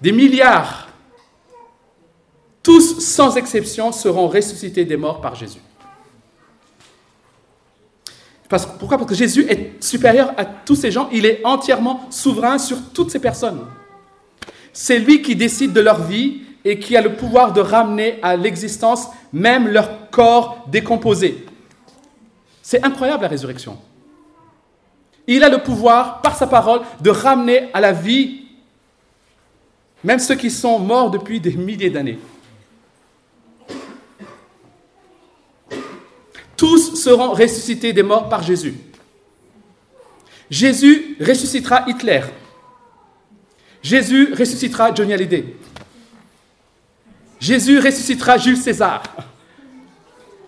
[0.00, 0.83] des milliards,
[2.64, 5.60] tous sans exception seront ressuscités des morts par Jésus.
[8.48, 8.98] Parce, pourquoi?
[8.98, 13.10] Parce que Jésus est supérieur à tous ces gens, il est entièrement souverain sur toutes
[13.10, 13.60] ces personnes.
[14.72, 18.36] C'est lui qui décide de leur vie et qui a le pouvoir de ramener à
[18.36, 21.44] l'existence même leur corps décomposé.
[22.62, 23.78] C'est incroyable la résurrection.
[25.26, 28.42] Il a le pouvoir, par sa parole, de ramener à la vie
[30.02, 32.18] même ceux qui sont morts depuis des milliers d'années.
[36.64, 38.72] Tous seront ressuscités des morts par Jésus.
[40.48, 42.22] Jésus ressuscitera Hitler.
[43.82, 45.56] Jésus ressuscitera Johnny Hallyday.
[47.38, 49.02] Jésus ressuscitera Jules César.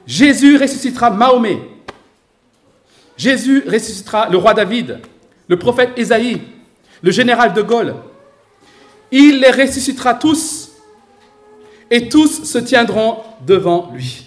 [0.06, 1.60] Jésus ressuscitera Mahomet.
[3.18, 5.00] Jésus ressuscitera le roi David,
[5.48, 6.40] le prophète Ésaïe,
[7.02, 7.94] le général de Gaulle.
[9.10, 10.70] Il les ressuscitera tous
[11.90, 14.25] et tous se tiendront devant lui.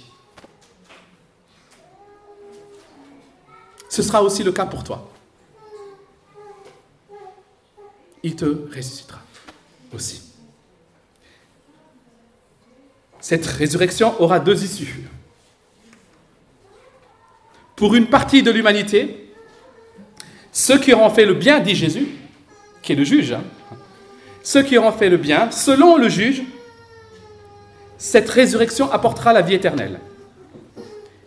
[3.89, 5.10] Ce sera aussi le cas pour toi.
[8.21, 9.19] Il te ressuscitera
[9.93, 10.21] aussi.
[13.19, 15.10] Cette résurrection aura deux issues.
[17.75, 19.34] Pour une partie de l'humanité,
[20.52, 22.08] ceux qui auront fait le bien, dit Jésus,
[22.82, 23.43] qui est le juge, hein,
[24.43, 26.43] ceux qui auront fait le bien, selon le juge,
[27.97, 29.99] cette résurrection apportera la vie éternelle.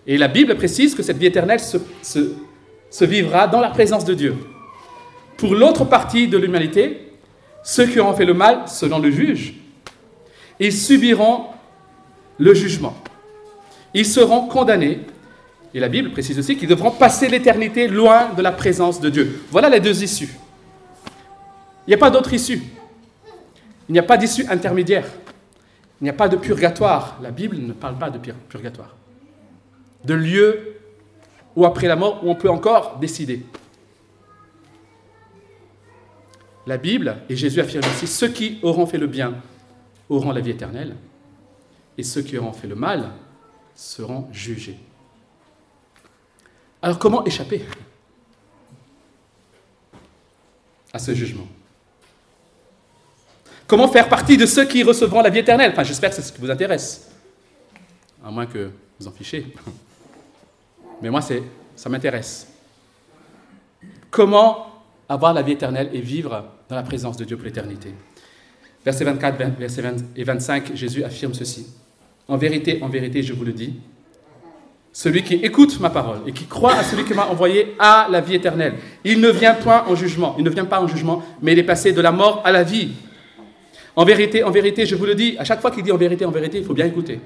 [0.07, 2.35] Et la Bible précise que cette vie éternelle se, se
[3.01, 4.37] vivra dans la présence de Dieu.
[5.39, 7.13] Pour l'autre partie de l'humanité,
[7.65, 9.55] ceux qui auront fait le mal, selon le juge,
[10.61, 11.47] ils subiront
[12.39, 12.95] le jugement.
[13.95, 15.01] Ils seront condamnés.
[15.75, 19.43] Et la Bible précise aussi qu'ils devront passer l'éternité loin de la présence de Dieu.
[19.51, 20.29] Voilà les deux issues.
[21.87, 22.63] Il n'y a pas d'autre issue.
[23.89, 25.07] Il n'y a pas d'issue intermédiaire.
[26.01, 27.19] Il n'y a pas de purgatoire.
[27.23, 28.95] La Bible ne parle pas de purgatoire.
[30.05, 30.77] De lieu
[31.57, 33.45] où après la mort, où on peut encore décider.
[36.67, 39.35] La Bible, et Jésus affirme ici, ceux qui auront fait le bien
[40.09, 40.97] auront la vie éternelle,
[41.99, 43.11] et ceux qui auront fait le mal
[43.75, 44.79] seront jugés.
[46.81, 47.65] Alors comment échapper
[50.93, 51.47] à ce jugement?
[53.67, 55.73] Comment faire partie de ceux qui recevront la vie éternelle?
[55.73, 57.11] Enfin, j'espère que c'est ce qui vous intéresse.
[58.23, 59.55] À moins que vous en fichez.
[61.03, 62.49] Mais moi, ça m'intéresse.
[64.11, 67.93] Comment avoir la vie éternelle et vivre dans la présence de Dieu pour l'éternité?
[68.85, 71.67] Verset 24 verset 20 et 25, Jésus affirme ceci.
[72.29, 73.75] En vérité, en vérité, je vous le dis,
[74.93, 78.21] celui qui écoute ma parole et qui croit à celui qui m'a envoyé a la
[78.21, 78.75] vie éternelle.
[79.05, 81.65] Il ne vient point en jugement, il ne vient pas en jugement, mais il est
[81.65, 82.91] passé de la mort à la vie.
[83.97, 86.25] En vérité, en vérité, je vous le dis, à chaque fois qu'il dit en vérité,
[86.25, 87.21] en vérité, il faut bien écouter.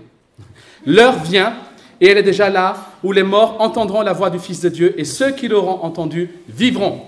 [0.85, 1.57] L'heure vient,
[2.01, 4.95] et elle est déjà là, où les morts entendront la voix du Fils de Dieu,
[4.99, 7.03] et ceux qui l'auront entendu vivront.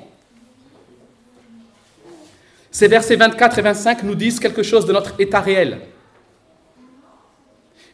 [2.71, 5.81] Ces versets 24 et 25 nous disent quelque chose de notre état réel.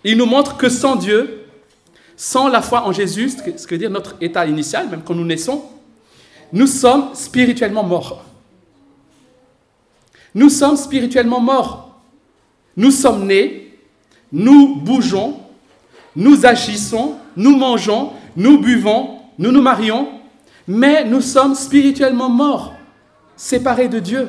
[0.04, 1.46] Ils nous montrent que sans Dieu,
[2.16, 5.24] sans la foi en Jésus, ce que veut dire notre état initial, même quand nous
[5.24, 5.64] naissons,
[6.52, 8.24] nous sommes spirituellement morts.
[10.34, 12.00] Nous sommes spirituellement morts.
[12.76, 13.72] Nous sommes nés,
[14.32, 15.40] nous bougeons,
[16.16, 20.08] nous agissons, nous mangeons, nous buvons, nous nous marions,
[20.66, 22.74] mais nous sommes spirituellement morts,
[23.36, 24.28] séparés de Dieu.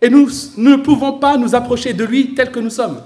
[0.00, 3.02] Et nous, ne pouvons pas nous approcher de lui tel que nous sommes.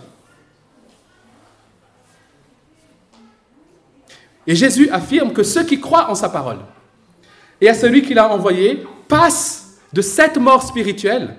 [4.47, 6.59] Et Jésus affirme que ceux qui croient en sa parole
[7.61, 11.37] et à celui qu'il a envoyé passent de cette mort spirituelle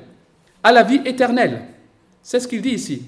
[0.64, 1.66] à la vie éternelle.
[2.22, 3.04] C'est ce qu'il dit ici.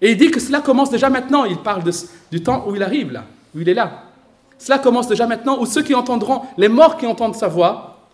[0.00, 1.44] Et il dit que cela commence déjà maintenant.
[1.44, 1.82] Il parle
[2.30, 4.04] du temps où il arrive là, où il est là.
[4.58, 8.08] Cela commence déjà maintenant, où ceux qui entendront, les morts qui entendent sa voix,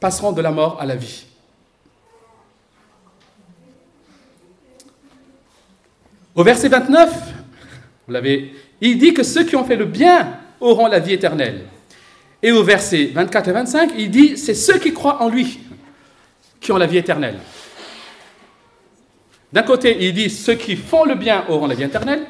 [0.00, 1.24] passeront de la mort à la vie.
[6.34, 7.10] Au verset 29,
[8.06, 11.64] vous l'avez, il dit que ceux qui ont fait le bien auront la vie éternelle.
[12.42, 15.58] Et au verset 24 et 25, il dit, c'est ceux qui croient en lui
[16.60, 17.38] qui ont la vie éternelle.
[19.56, 22.26] D'un côté, il dit, ceux qui font le bien auront la vie éternelle.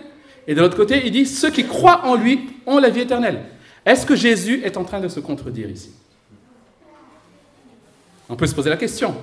[0.47, 3.43] Et de l'autre côté, il dit, ceux qui croient en lui ont la vie éternelle.
[3.85, 5.91] Est-ce que Jésus est en train de se contredire ici?
[8.29, 9.17] On peut se poser la question.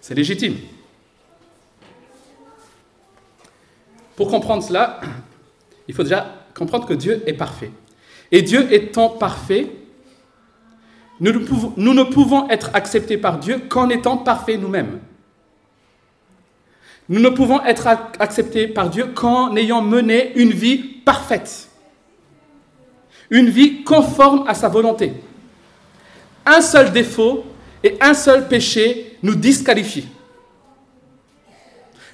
[0.00, 0.56] C'est légitime.
[4.16, 5.00] Pour comprendre cela,
[5.86, 7.70] il faut déjà comprendre que Dieu est parfait.
[8.32, 9.70] Et Dieu étant parfait,
[11.20, 14.98] nous ne, pouvons, être acceptés par Dieu qu'en étant parfaits nous-mêmes.
[17.08, 17.86] Nous ne pouvons être
[18.18, 21.68] acceptés par Dieu qu'en ayant mené une vie parfaite,
[23.30, 25.12] une vie conforme à sa volonté.
[26.46, 27.44] Un seul défaut
[27.82, 30.08] et un seul péché nous disqualifient.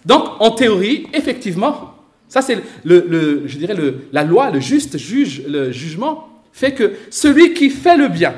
[0.05, 1.95] Donc, en théorie, effectivement,
[2.29, 3.77] ça c'est le, je dirais
[4.13, 8.35] la loi, le juste juge, le jugement fait que celui qui fait le bien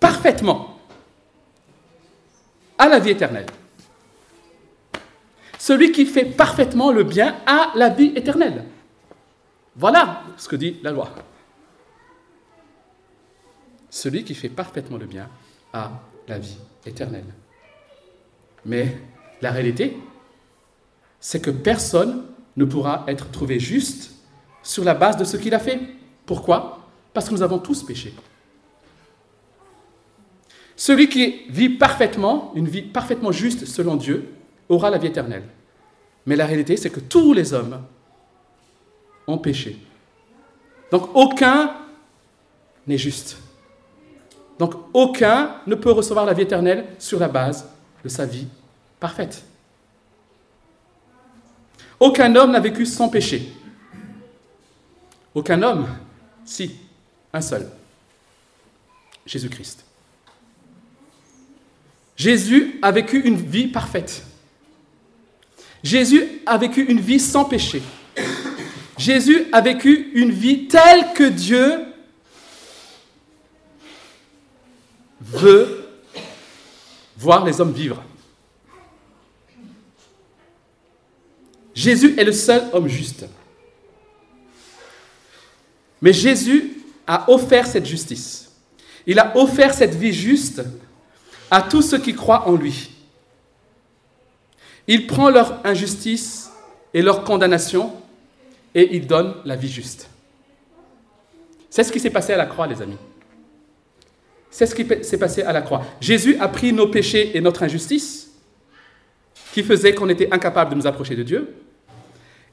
[0.00, 0.78] parfaitement
[2.78, 3.46] a la vie éternelle.
[5.62, 8.64] Celui qui fait parfaitement le bien a la vie éternelle.
[9.76, 11.08] Voilà ce que dit la loi.
[13.88, 15.30] Celui qui fait parfaitement le bien
[15.72, 15.92] a
[16.26, 17.32] la vie éternelle.
[18.66, 18.98] Mais
[19.40, 19.96] la réalité,
[21.20, 22.24] c'est que personne
[22.56, 24.10] ne pourra être trouvé juste
[24.64, 25.78] sur la base de ce qu'il a fait.
[26.26, 26.88] Pourquoi?
[27.14, 28.12] Parce que nous avons tous péché.
[30.74, 34.28] Celui qui vit parfaitement, une vie parfaitement juste selon Dieu,
[34.68, 35.44] aura la vie éternelle.
[36.26, 37.82] Mais la réalité, c'est que tous les hommes
[39.26, 39.76] ont péché.
[40.90, 41.74] Donc aucun
[42.86, 43.38] n'est juste.
[44.58, 47.68] Donc aucun ne peut recevoir la vie éternelle sur la base
[48.04, 48.46] de sa vie
[49.00, 49.42] parfaite.
[51.98, 53.52] Aucun homme n'a vécu sans péché.
[55.34, 55.88] Aucun homme,
[56.44, 56.76] si,
[57.32, 57.68] un seul.
[59.24, 59.84] Jésus-Christ.
[62.16, 64.24] Jésus a vécu une vie parfaite.
[65.82, 67.82] Jésus a vécu une vie sans péché.
[68.96, 71.80] Jésus a vécu une vie telle que Dieu
[75.20, 75.88] veut
[77.16, 78.02] voir les hommes vivre.
[81.74, 83.24] Jésus est le seul homme juste.
[86.00, 88.50] Mais Jésus a offert cette justice.
[89.06, 90.62] Il a offert cette vie juste
[91.50, 92.91] à tous ceux qui croient en lui.
[94.86, 96.50] Il prend leur injustice
[96.94, 97.92] et leur condamnation
[98.74, 100.08] et il donne la vie juste.
[101.70, 102.98] C'est ce qui s'est passé à la croix, les amis.
[104.50, 105.82] C'est ce qui s'est passé à la croix.
[106.00, 108.30] Jésus a pris nos péchés et notre injustice,
[109.54, 111.54] qui faisait qu'on était incapable de nous approcher de Dieu.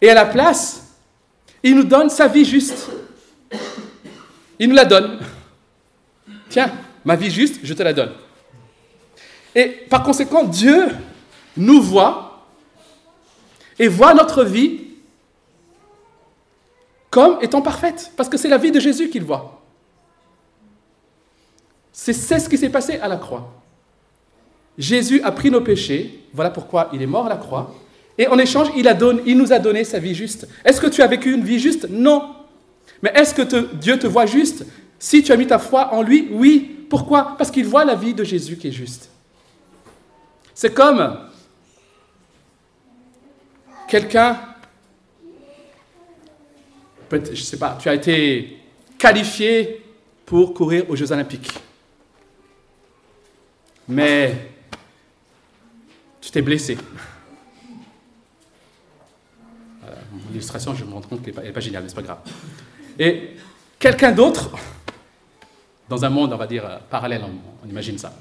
[0.01, 0.95] Et à la place,
[1.61, 2.89] il nous donne sa vie juste.
[4.57, 5.19] Il nous la donne.
[6.49, 6.71] Tiens,
[7.03, 8.11] ma vie juste, je te la donne.
[9.53, 10.87] Et par conséquent, Dieu
[11.59, 12.47] nous voit
[13.77, 14.81] et voit notre vie
[17.09, 19.61] comme étant parfaite, parce que c'est la vie de Jésus qu'il voit.
[21.91, 23.51] C'est ce qui s'est passé à la croix.
[24.77, 27.75] Jésus a pris nos péchés, voilà pourquoi il est mort à la croix,
[28.17, 30.47] et en échange, il, nous a donné sa vie juste.
[30.65, 31.87] Est-ce que tu as vécu une vie juste?
[31.89, 32.35] Non.
[33.01, 33.41] Mais est-ce que
[33.75, 34.65] Dieu te voit juste?
[34.99, 36.85] Si tu as mis ta foi en lui, oui.
[36.89, 37.35] Pourquoi?
[37.37, 39.09] Parce qu'il voit la vie de Jésus qui est juste.
[40.53, 41.17] C'est comme
[43.89, 44.39] quelqu'un,
[47.11, 48.61] je ne sais pas, tu as été
[48.97, 49.83] qualifié
[50.25, 51.51] pour courir aux Jeux olympiques.
[53.87, 54.51] Mais
[56.21, 56.77] tu t'es blessé.
[60.29, 62.19] L'illustration, je me rends compte qu'elle n'est pas, géniale, mais ce pas grave.
[62.99, 63.31] Et
[63.79, 64.51] quelqu'un d'autre,
[65.87, 68.13] dans un monde, on va dire, euh, parallèle, on, on imagine ça,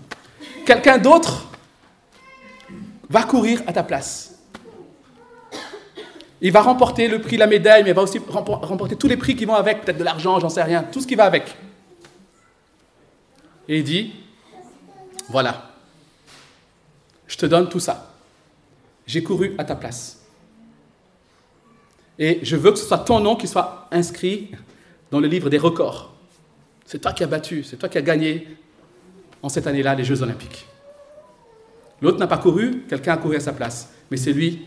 [0.64, 1.50] quelqu'un d'autre
[3.10, 4.37] va courir à ta place.
[6.40, 9.34] Il va remporter le prix, la médaille, mais il va aussi remporter tous les prix
[9.34, 11.56] qui vont avec, peut-être de l'argent, j'en sais rien, tout ce qui va avec.
[13.68, 14.12] Et il dit,
[15.28, 15.72] voilà,
[17.26, 18.14] je te donne tout ça.
[19.06, 20.20] J'ai couru à ta place.
[22.18, 24.50] Et je veux que ce soit ton nom qui soit inscrit
[25.10, 26.14] dans le livre des records.
[26.84, 28.56] C'est toi qui as battu, c'est toi qui as gagné
[29.42, 30.66] en cette année-là les Jeux olympiques.
[32.00, 34.66] L'autre n'a pas couru, quelqu'un a couru à sa place, mais c'est lui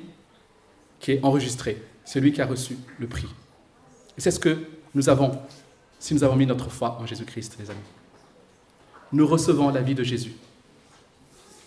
[1.01, 3.27] qui est enregistré, celui qui a reçu le prix.
[4.17, 4.57] Et c'est ce que
[4.95, 5.37] nous avons
[6.01, 7.79] si nous avons mis notre foi en Jésus-Christ, les amis.
[9.13, 10.33] Nous recevons la vie de Jésus,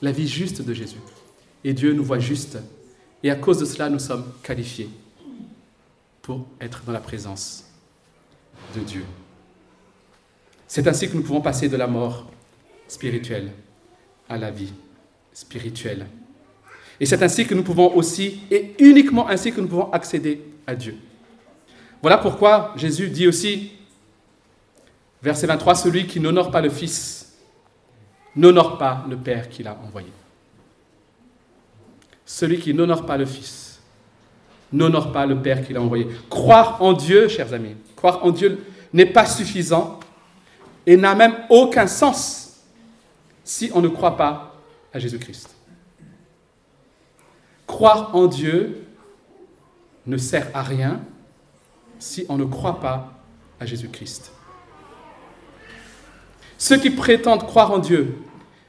[0.03, 0.99] la vie juste de Jésus.
[1.63, 2.59] Et Dieu nous voit juste.
[3.23, 4.91] Et à cause de cela, nous sommes qualifiés
[6.21, 7.65] pour être dans la présence
[8.75, 9.05] de Dieu.
[10.67, 12.29] C'est ainsi que nous pouvons passer de la mort
[12.89, 13.53] spirituelle
[14.29, 14.73] à la vie
[15.33, 16.09] spirituelle.
[17.01, 20.75] Et c'est ainsi que nous pouvons aussi, et uniquement ainsi que nous pouvons accéder à
[20.75, 20.97] Dieu.
[22.01, 23.73] Voilà pourquoi Jésus dit aussi,
[25.23, 27.25] verset 23, celui qui n'honore pas le Fils
[28.37, 30.09] n'honore pas le Père qui l'a envoyé.
[32.27, 33.81] Celui qui n'honore pas le Fils
[34.73, 36.09] n'honore pas le Père qui l'a envoyé.
[36.29, 40.01] Croire en Dieu, chers amis, croire en Dieu n'est pas suffisant
[40.87, 42.61] et n'a même aucun sens
[43.43, 44.55] si on ne croit pas
[44.93, 45.55] à Jésus-Christ.
[47.67, 48.87] Croire en Dieu
[50.07, 51.01] ne sert à rien
[51.99, 53.13] si on ne croit pas
[53.61, 54.33] à Jésus-Christ.
[56.59, 58.19] Ceux qui prétendent croire en Dieu,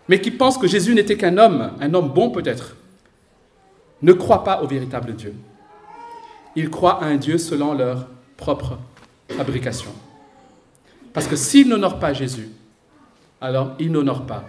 [0.08, 2.76] mais qui pensent que Jésus n'était qu'un homme, un homme bon peut-être,
[4.02, 5.34] ne croient pas au véritable Dieu.
[6.56, 8.78] Ils croient à un Dieu selon leur propre
[9.30, 9.92] fabrication.
[11.14, 12.50] Parce que s'ils n'honorent pas Jésus,
[13.42, 14.44] alors ils n'honorent pas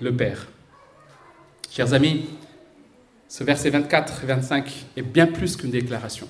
[0.00, 0.46] le Père.
[1.70, 2.28] Chers amis,
[3.28, 6.26] ce verset 24 et 25 est bien plus qu'une déclaration.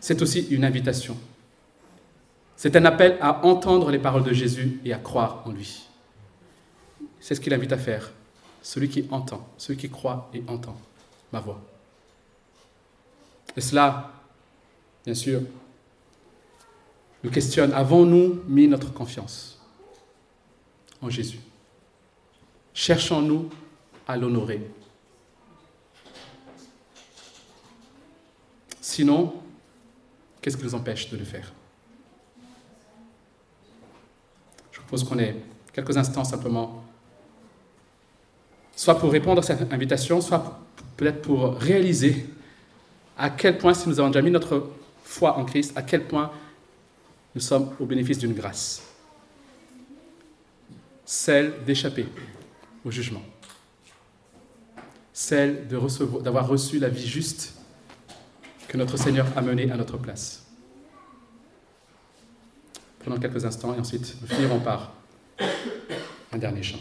[0.00, 1.16] C'est aussi une invitation.
[2.56, 5.86] C'est un appel à entendre les paroles de Jésus et à croire en lui.
[7.20, 8.12] C'est ce qu'il invite à faire.
[8.62, 10.76] Celui qui entend, celui qui croit et entend
[11.32, 11.60] ma voix.
[13.56, 14.12] Et cela,
[15.04, 15.40] bien sûr,
[17.22, 19.60] nous questionne, avons-nous mis notre confiance
[21.00, 21.40] en Jésus?
[22.72, 23.50] Cherchons-nous
[24.08, 24.60] à l'honorer?
[28.86, 29.32] Sinon,
[30.42, 31.50] qu'est-ce qui nous empêche de le faire?
[34.70, 35.36] Je propose qu'on ait
[35.72, 36.84] quelques instants simplement,
[38.76, 40.60] soit pour répondre à cette invitation, soit
[40.98, 42.26] peut-être pour réaliser
[43.16, 44.68] à quel point, si nous avons déjà mis notre
[45.02, 46.30] foi en Christ, à quel point
[47.34, 48.82] nous sommes au bénéfice d'une grâce,
[51.06, 52.06] celle d'échapper
[52.84, 53.22] au jugement,
[55.14, 57.54] celle d'avoir reçu la vie juste
[58.74, 60.46] que notre Seigneur a menée à notre place.
[62.98, 64.92] Prenons quelques instants et ensuite nous finirons par
[66.32, 66.80] un dernier chant.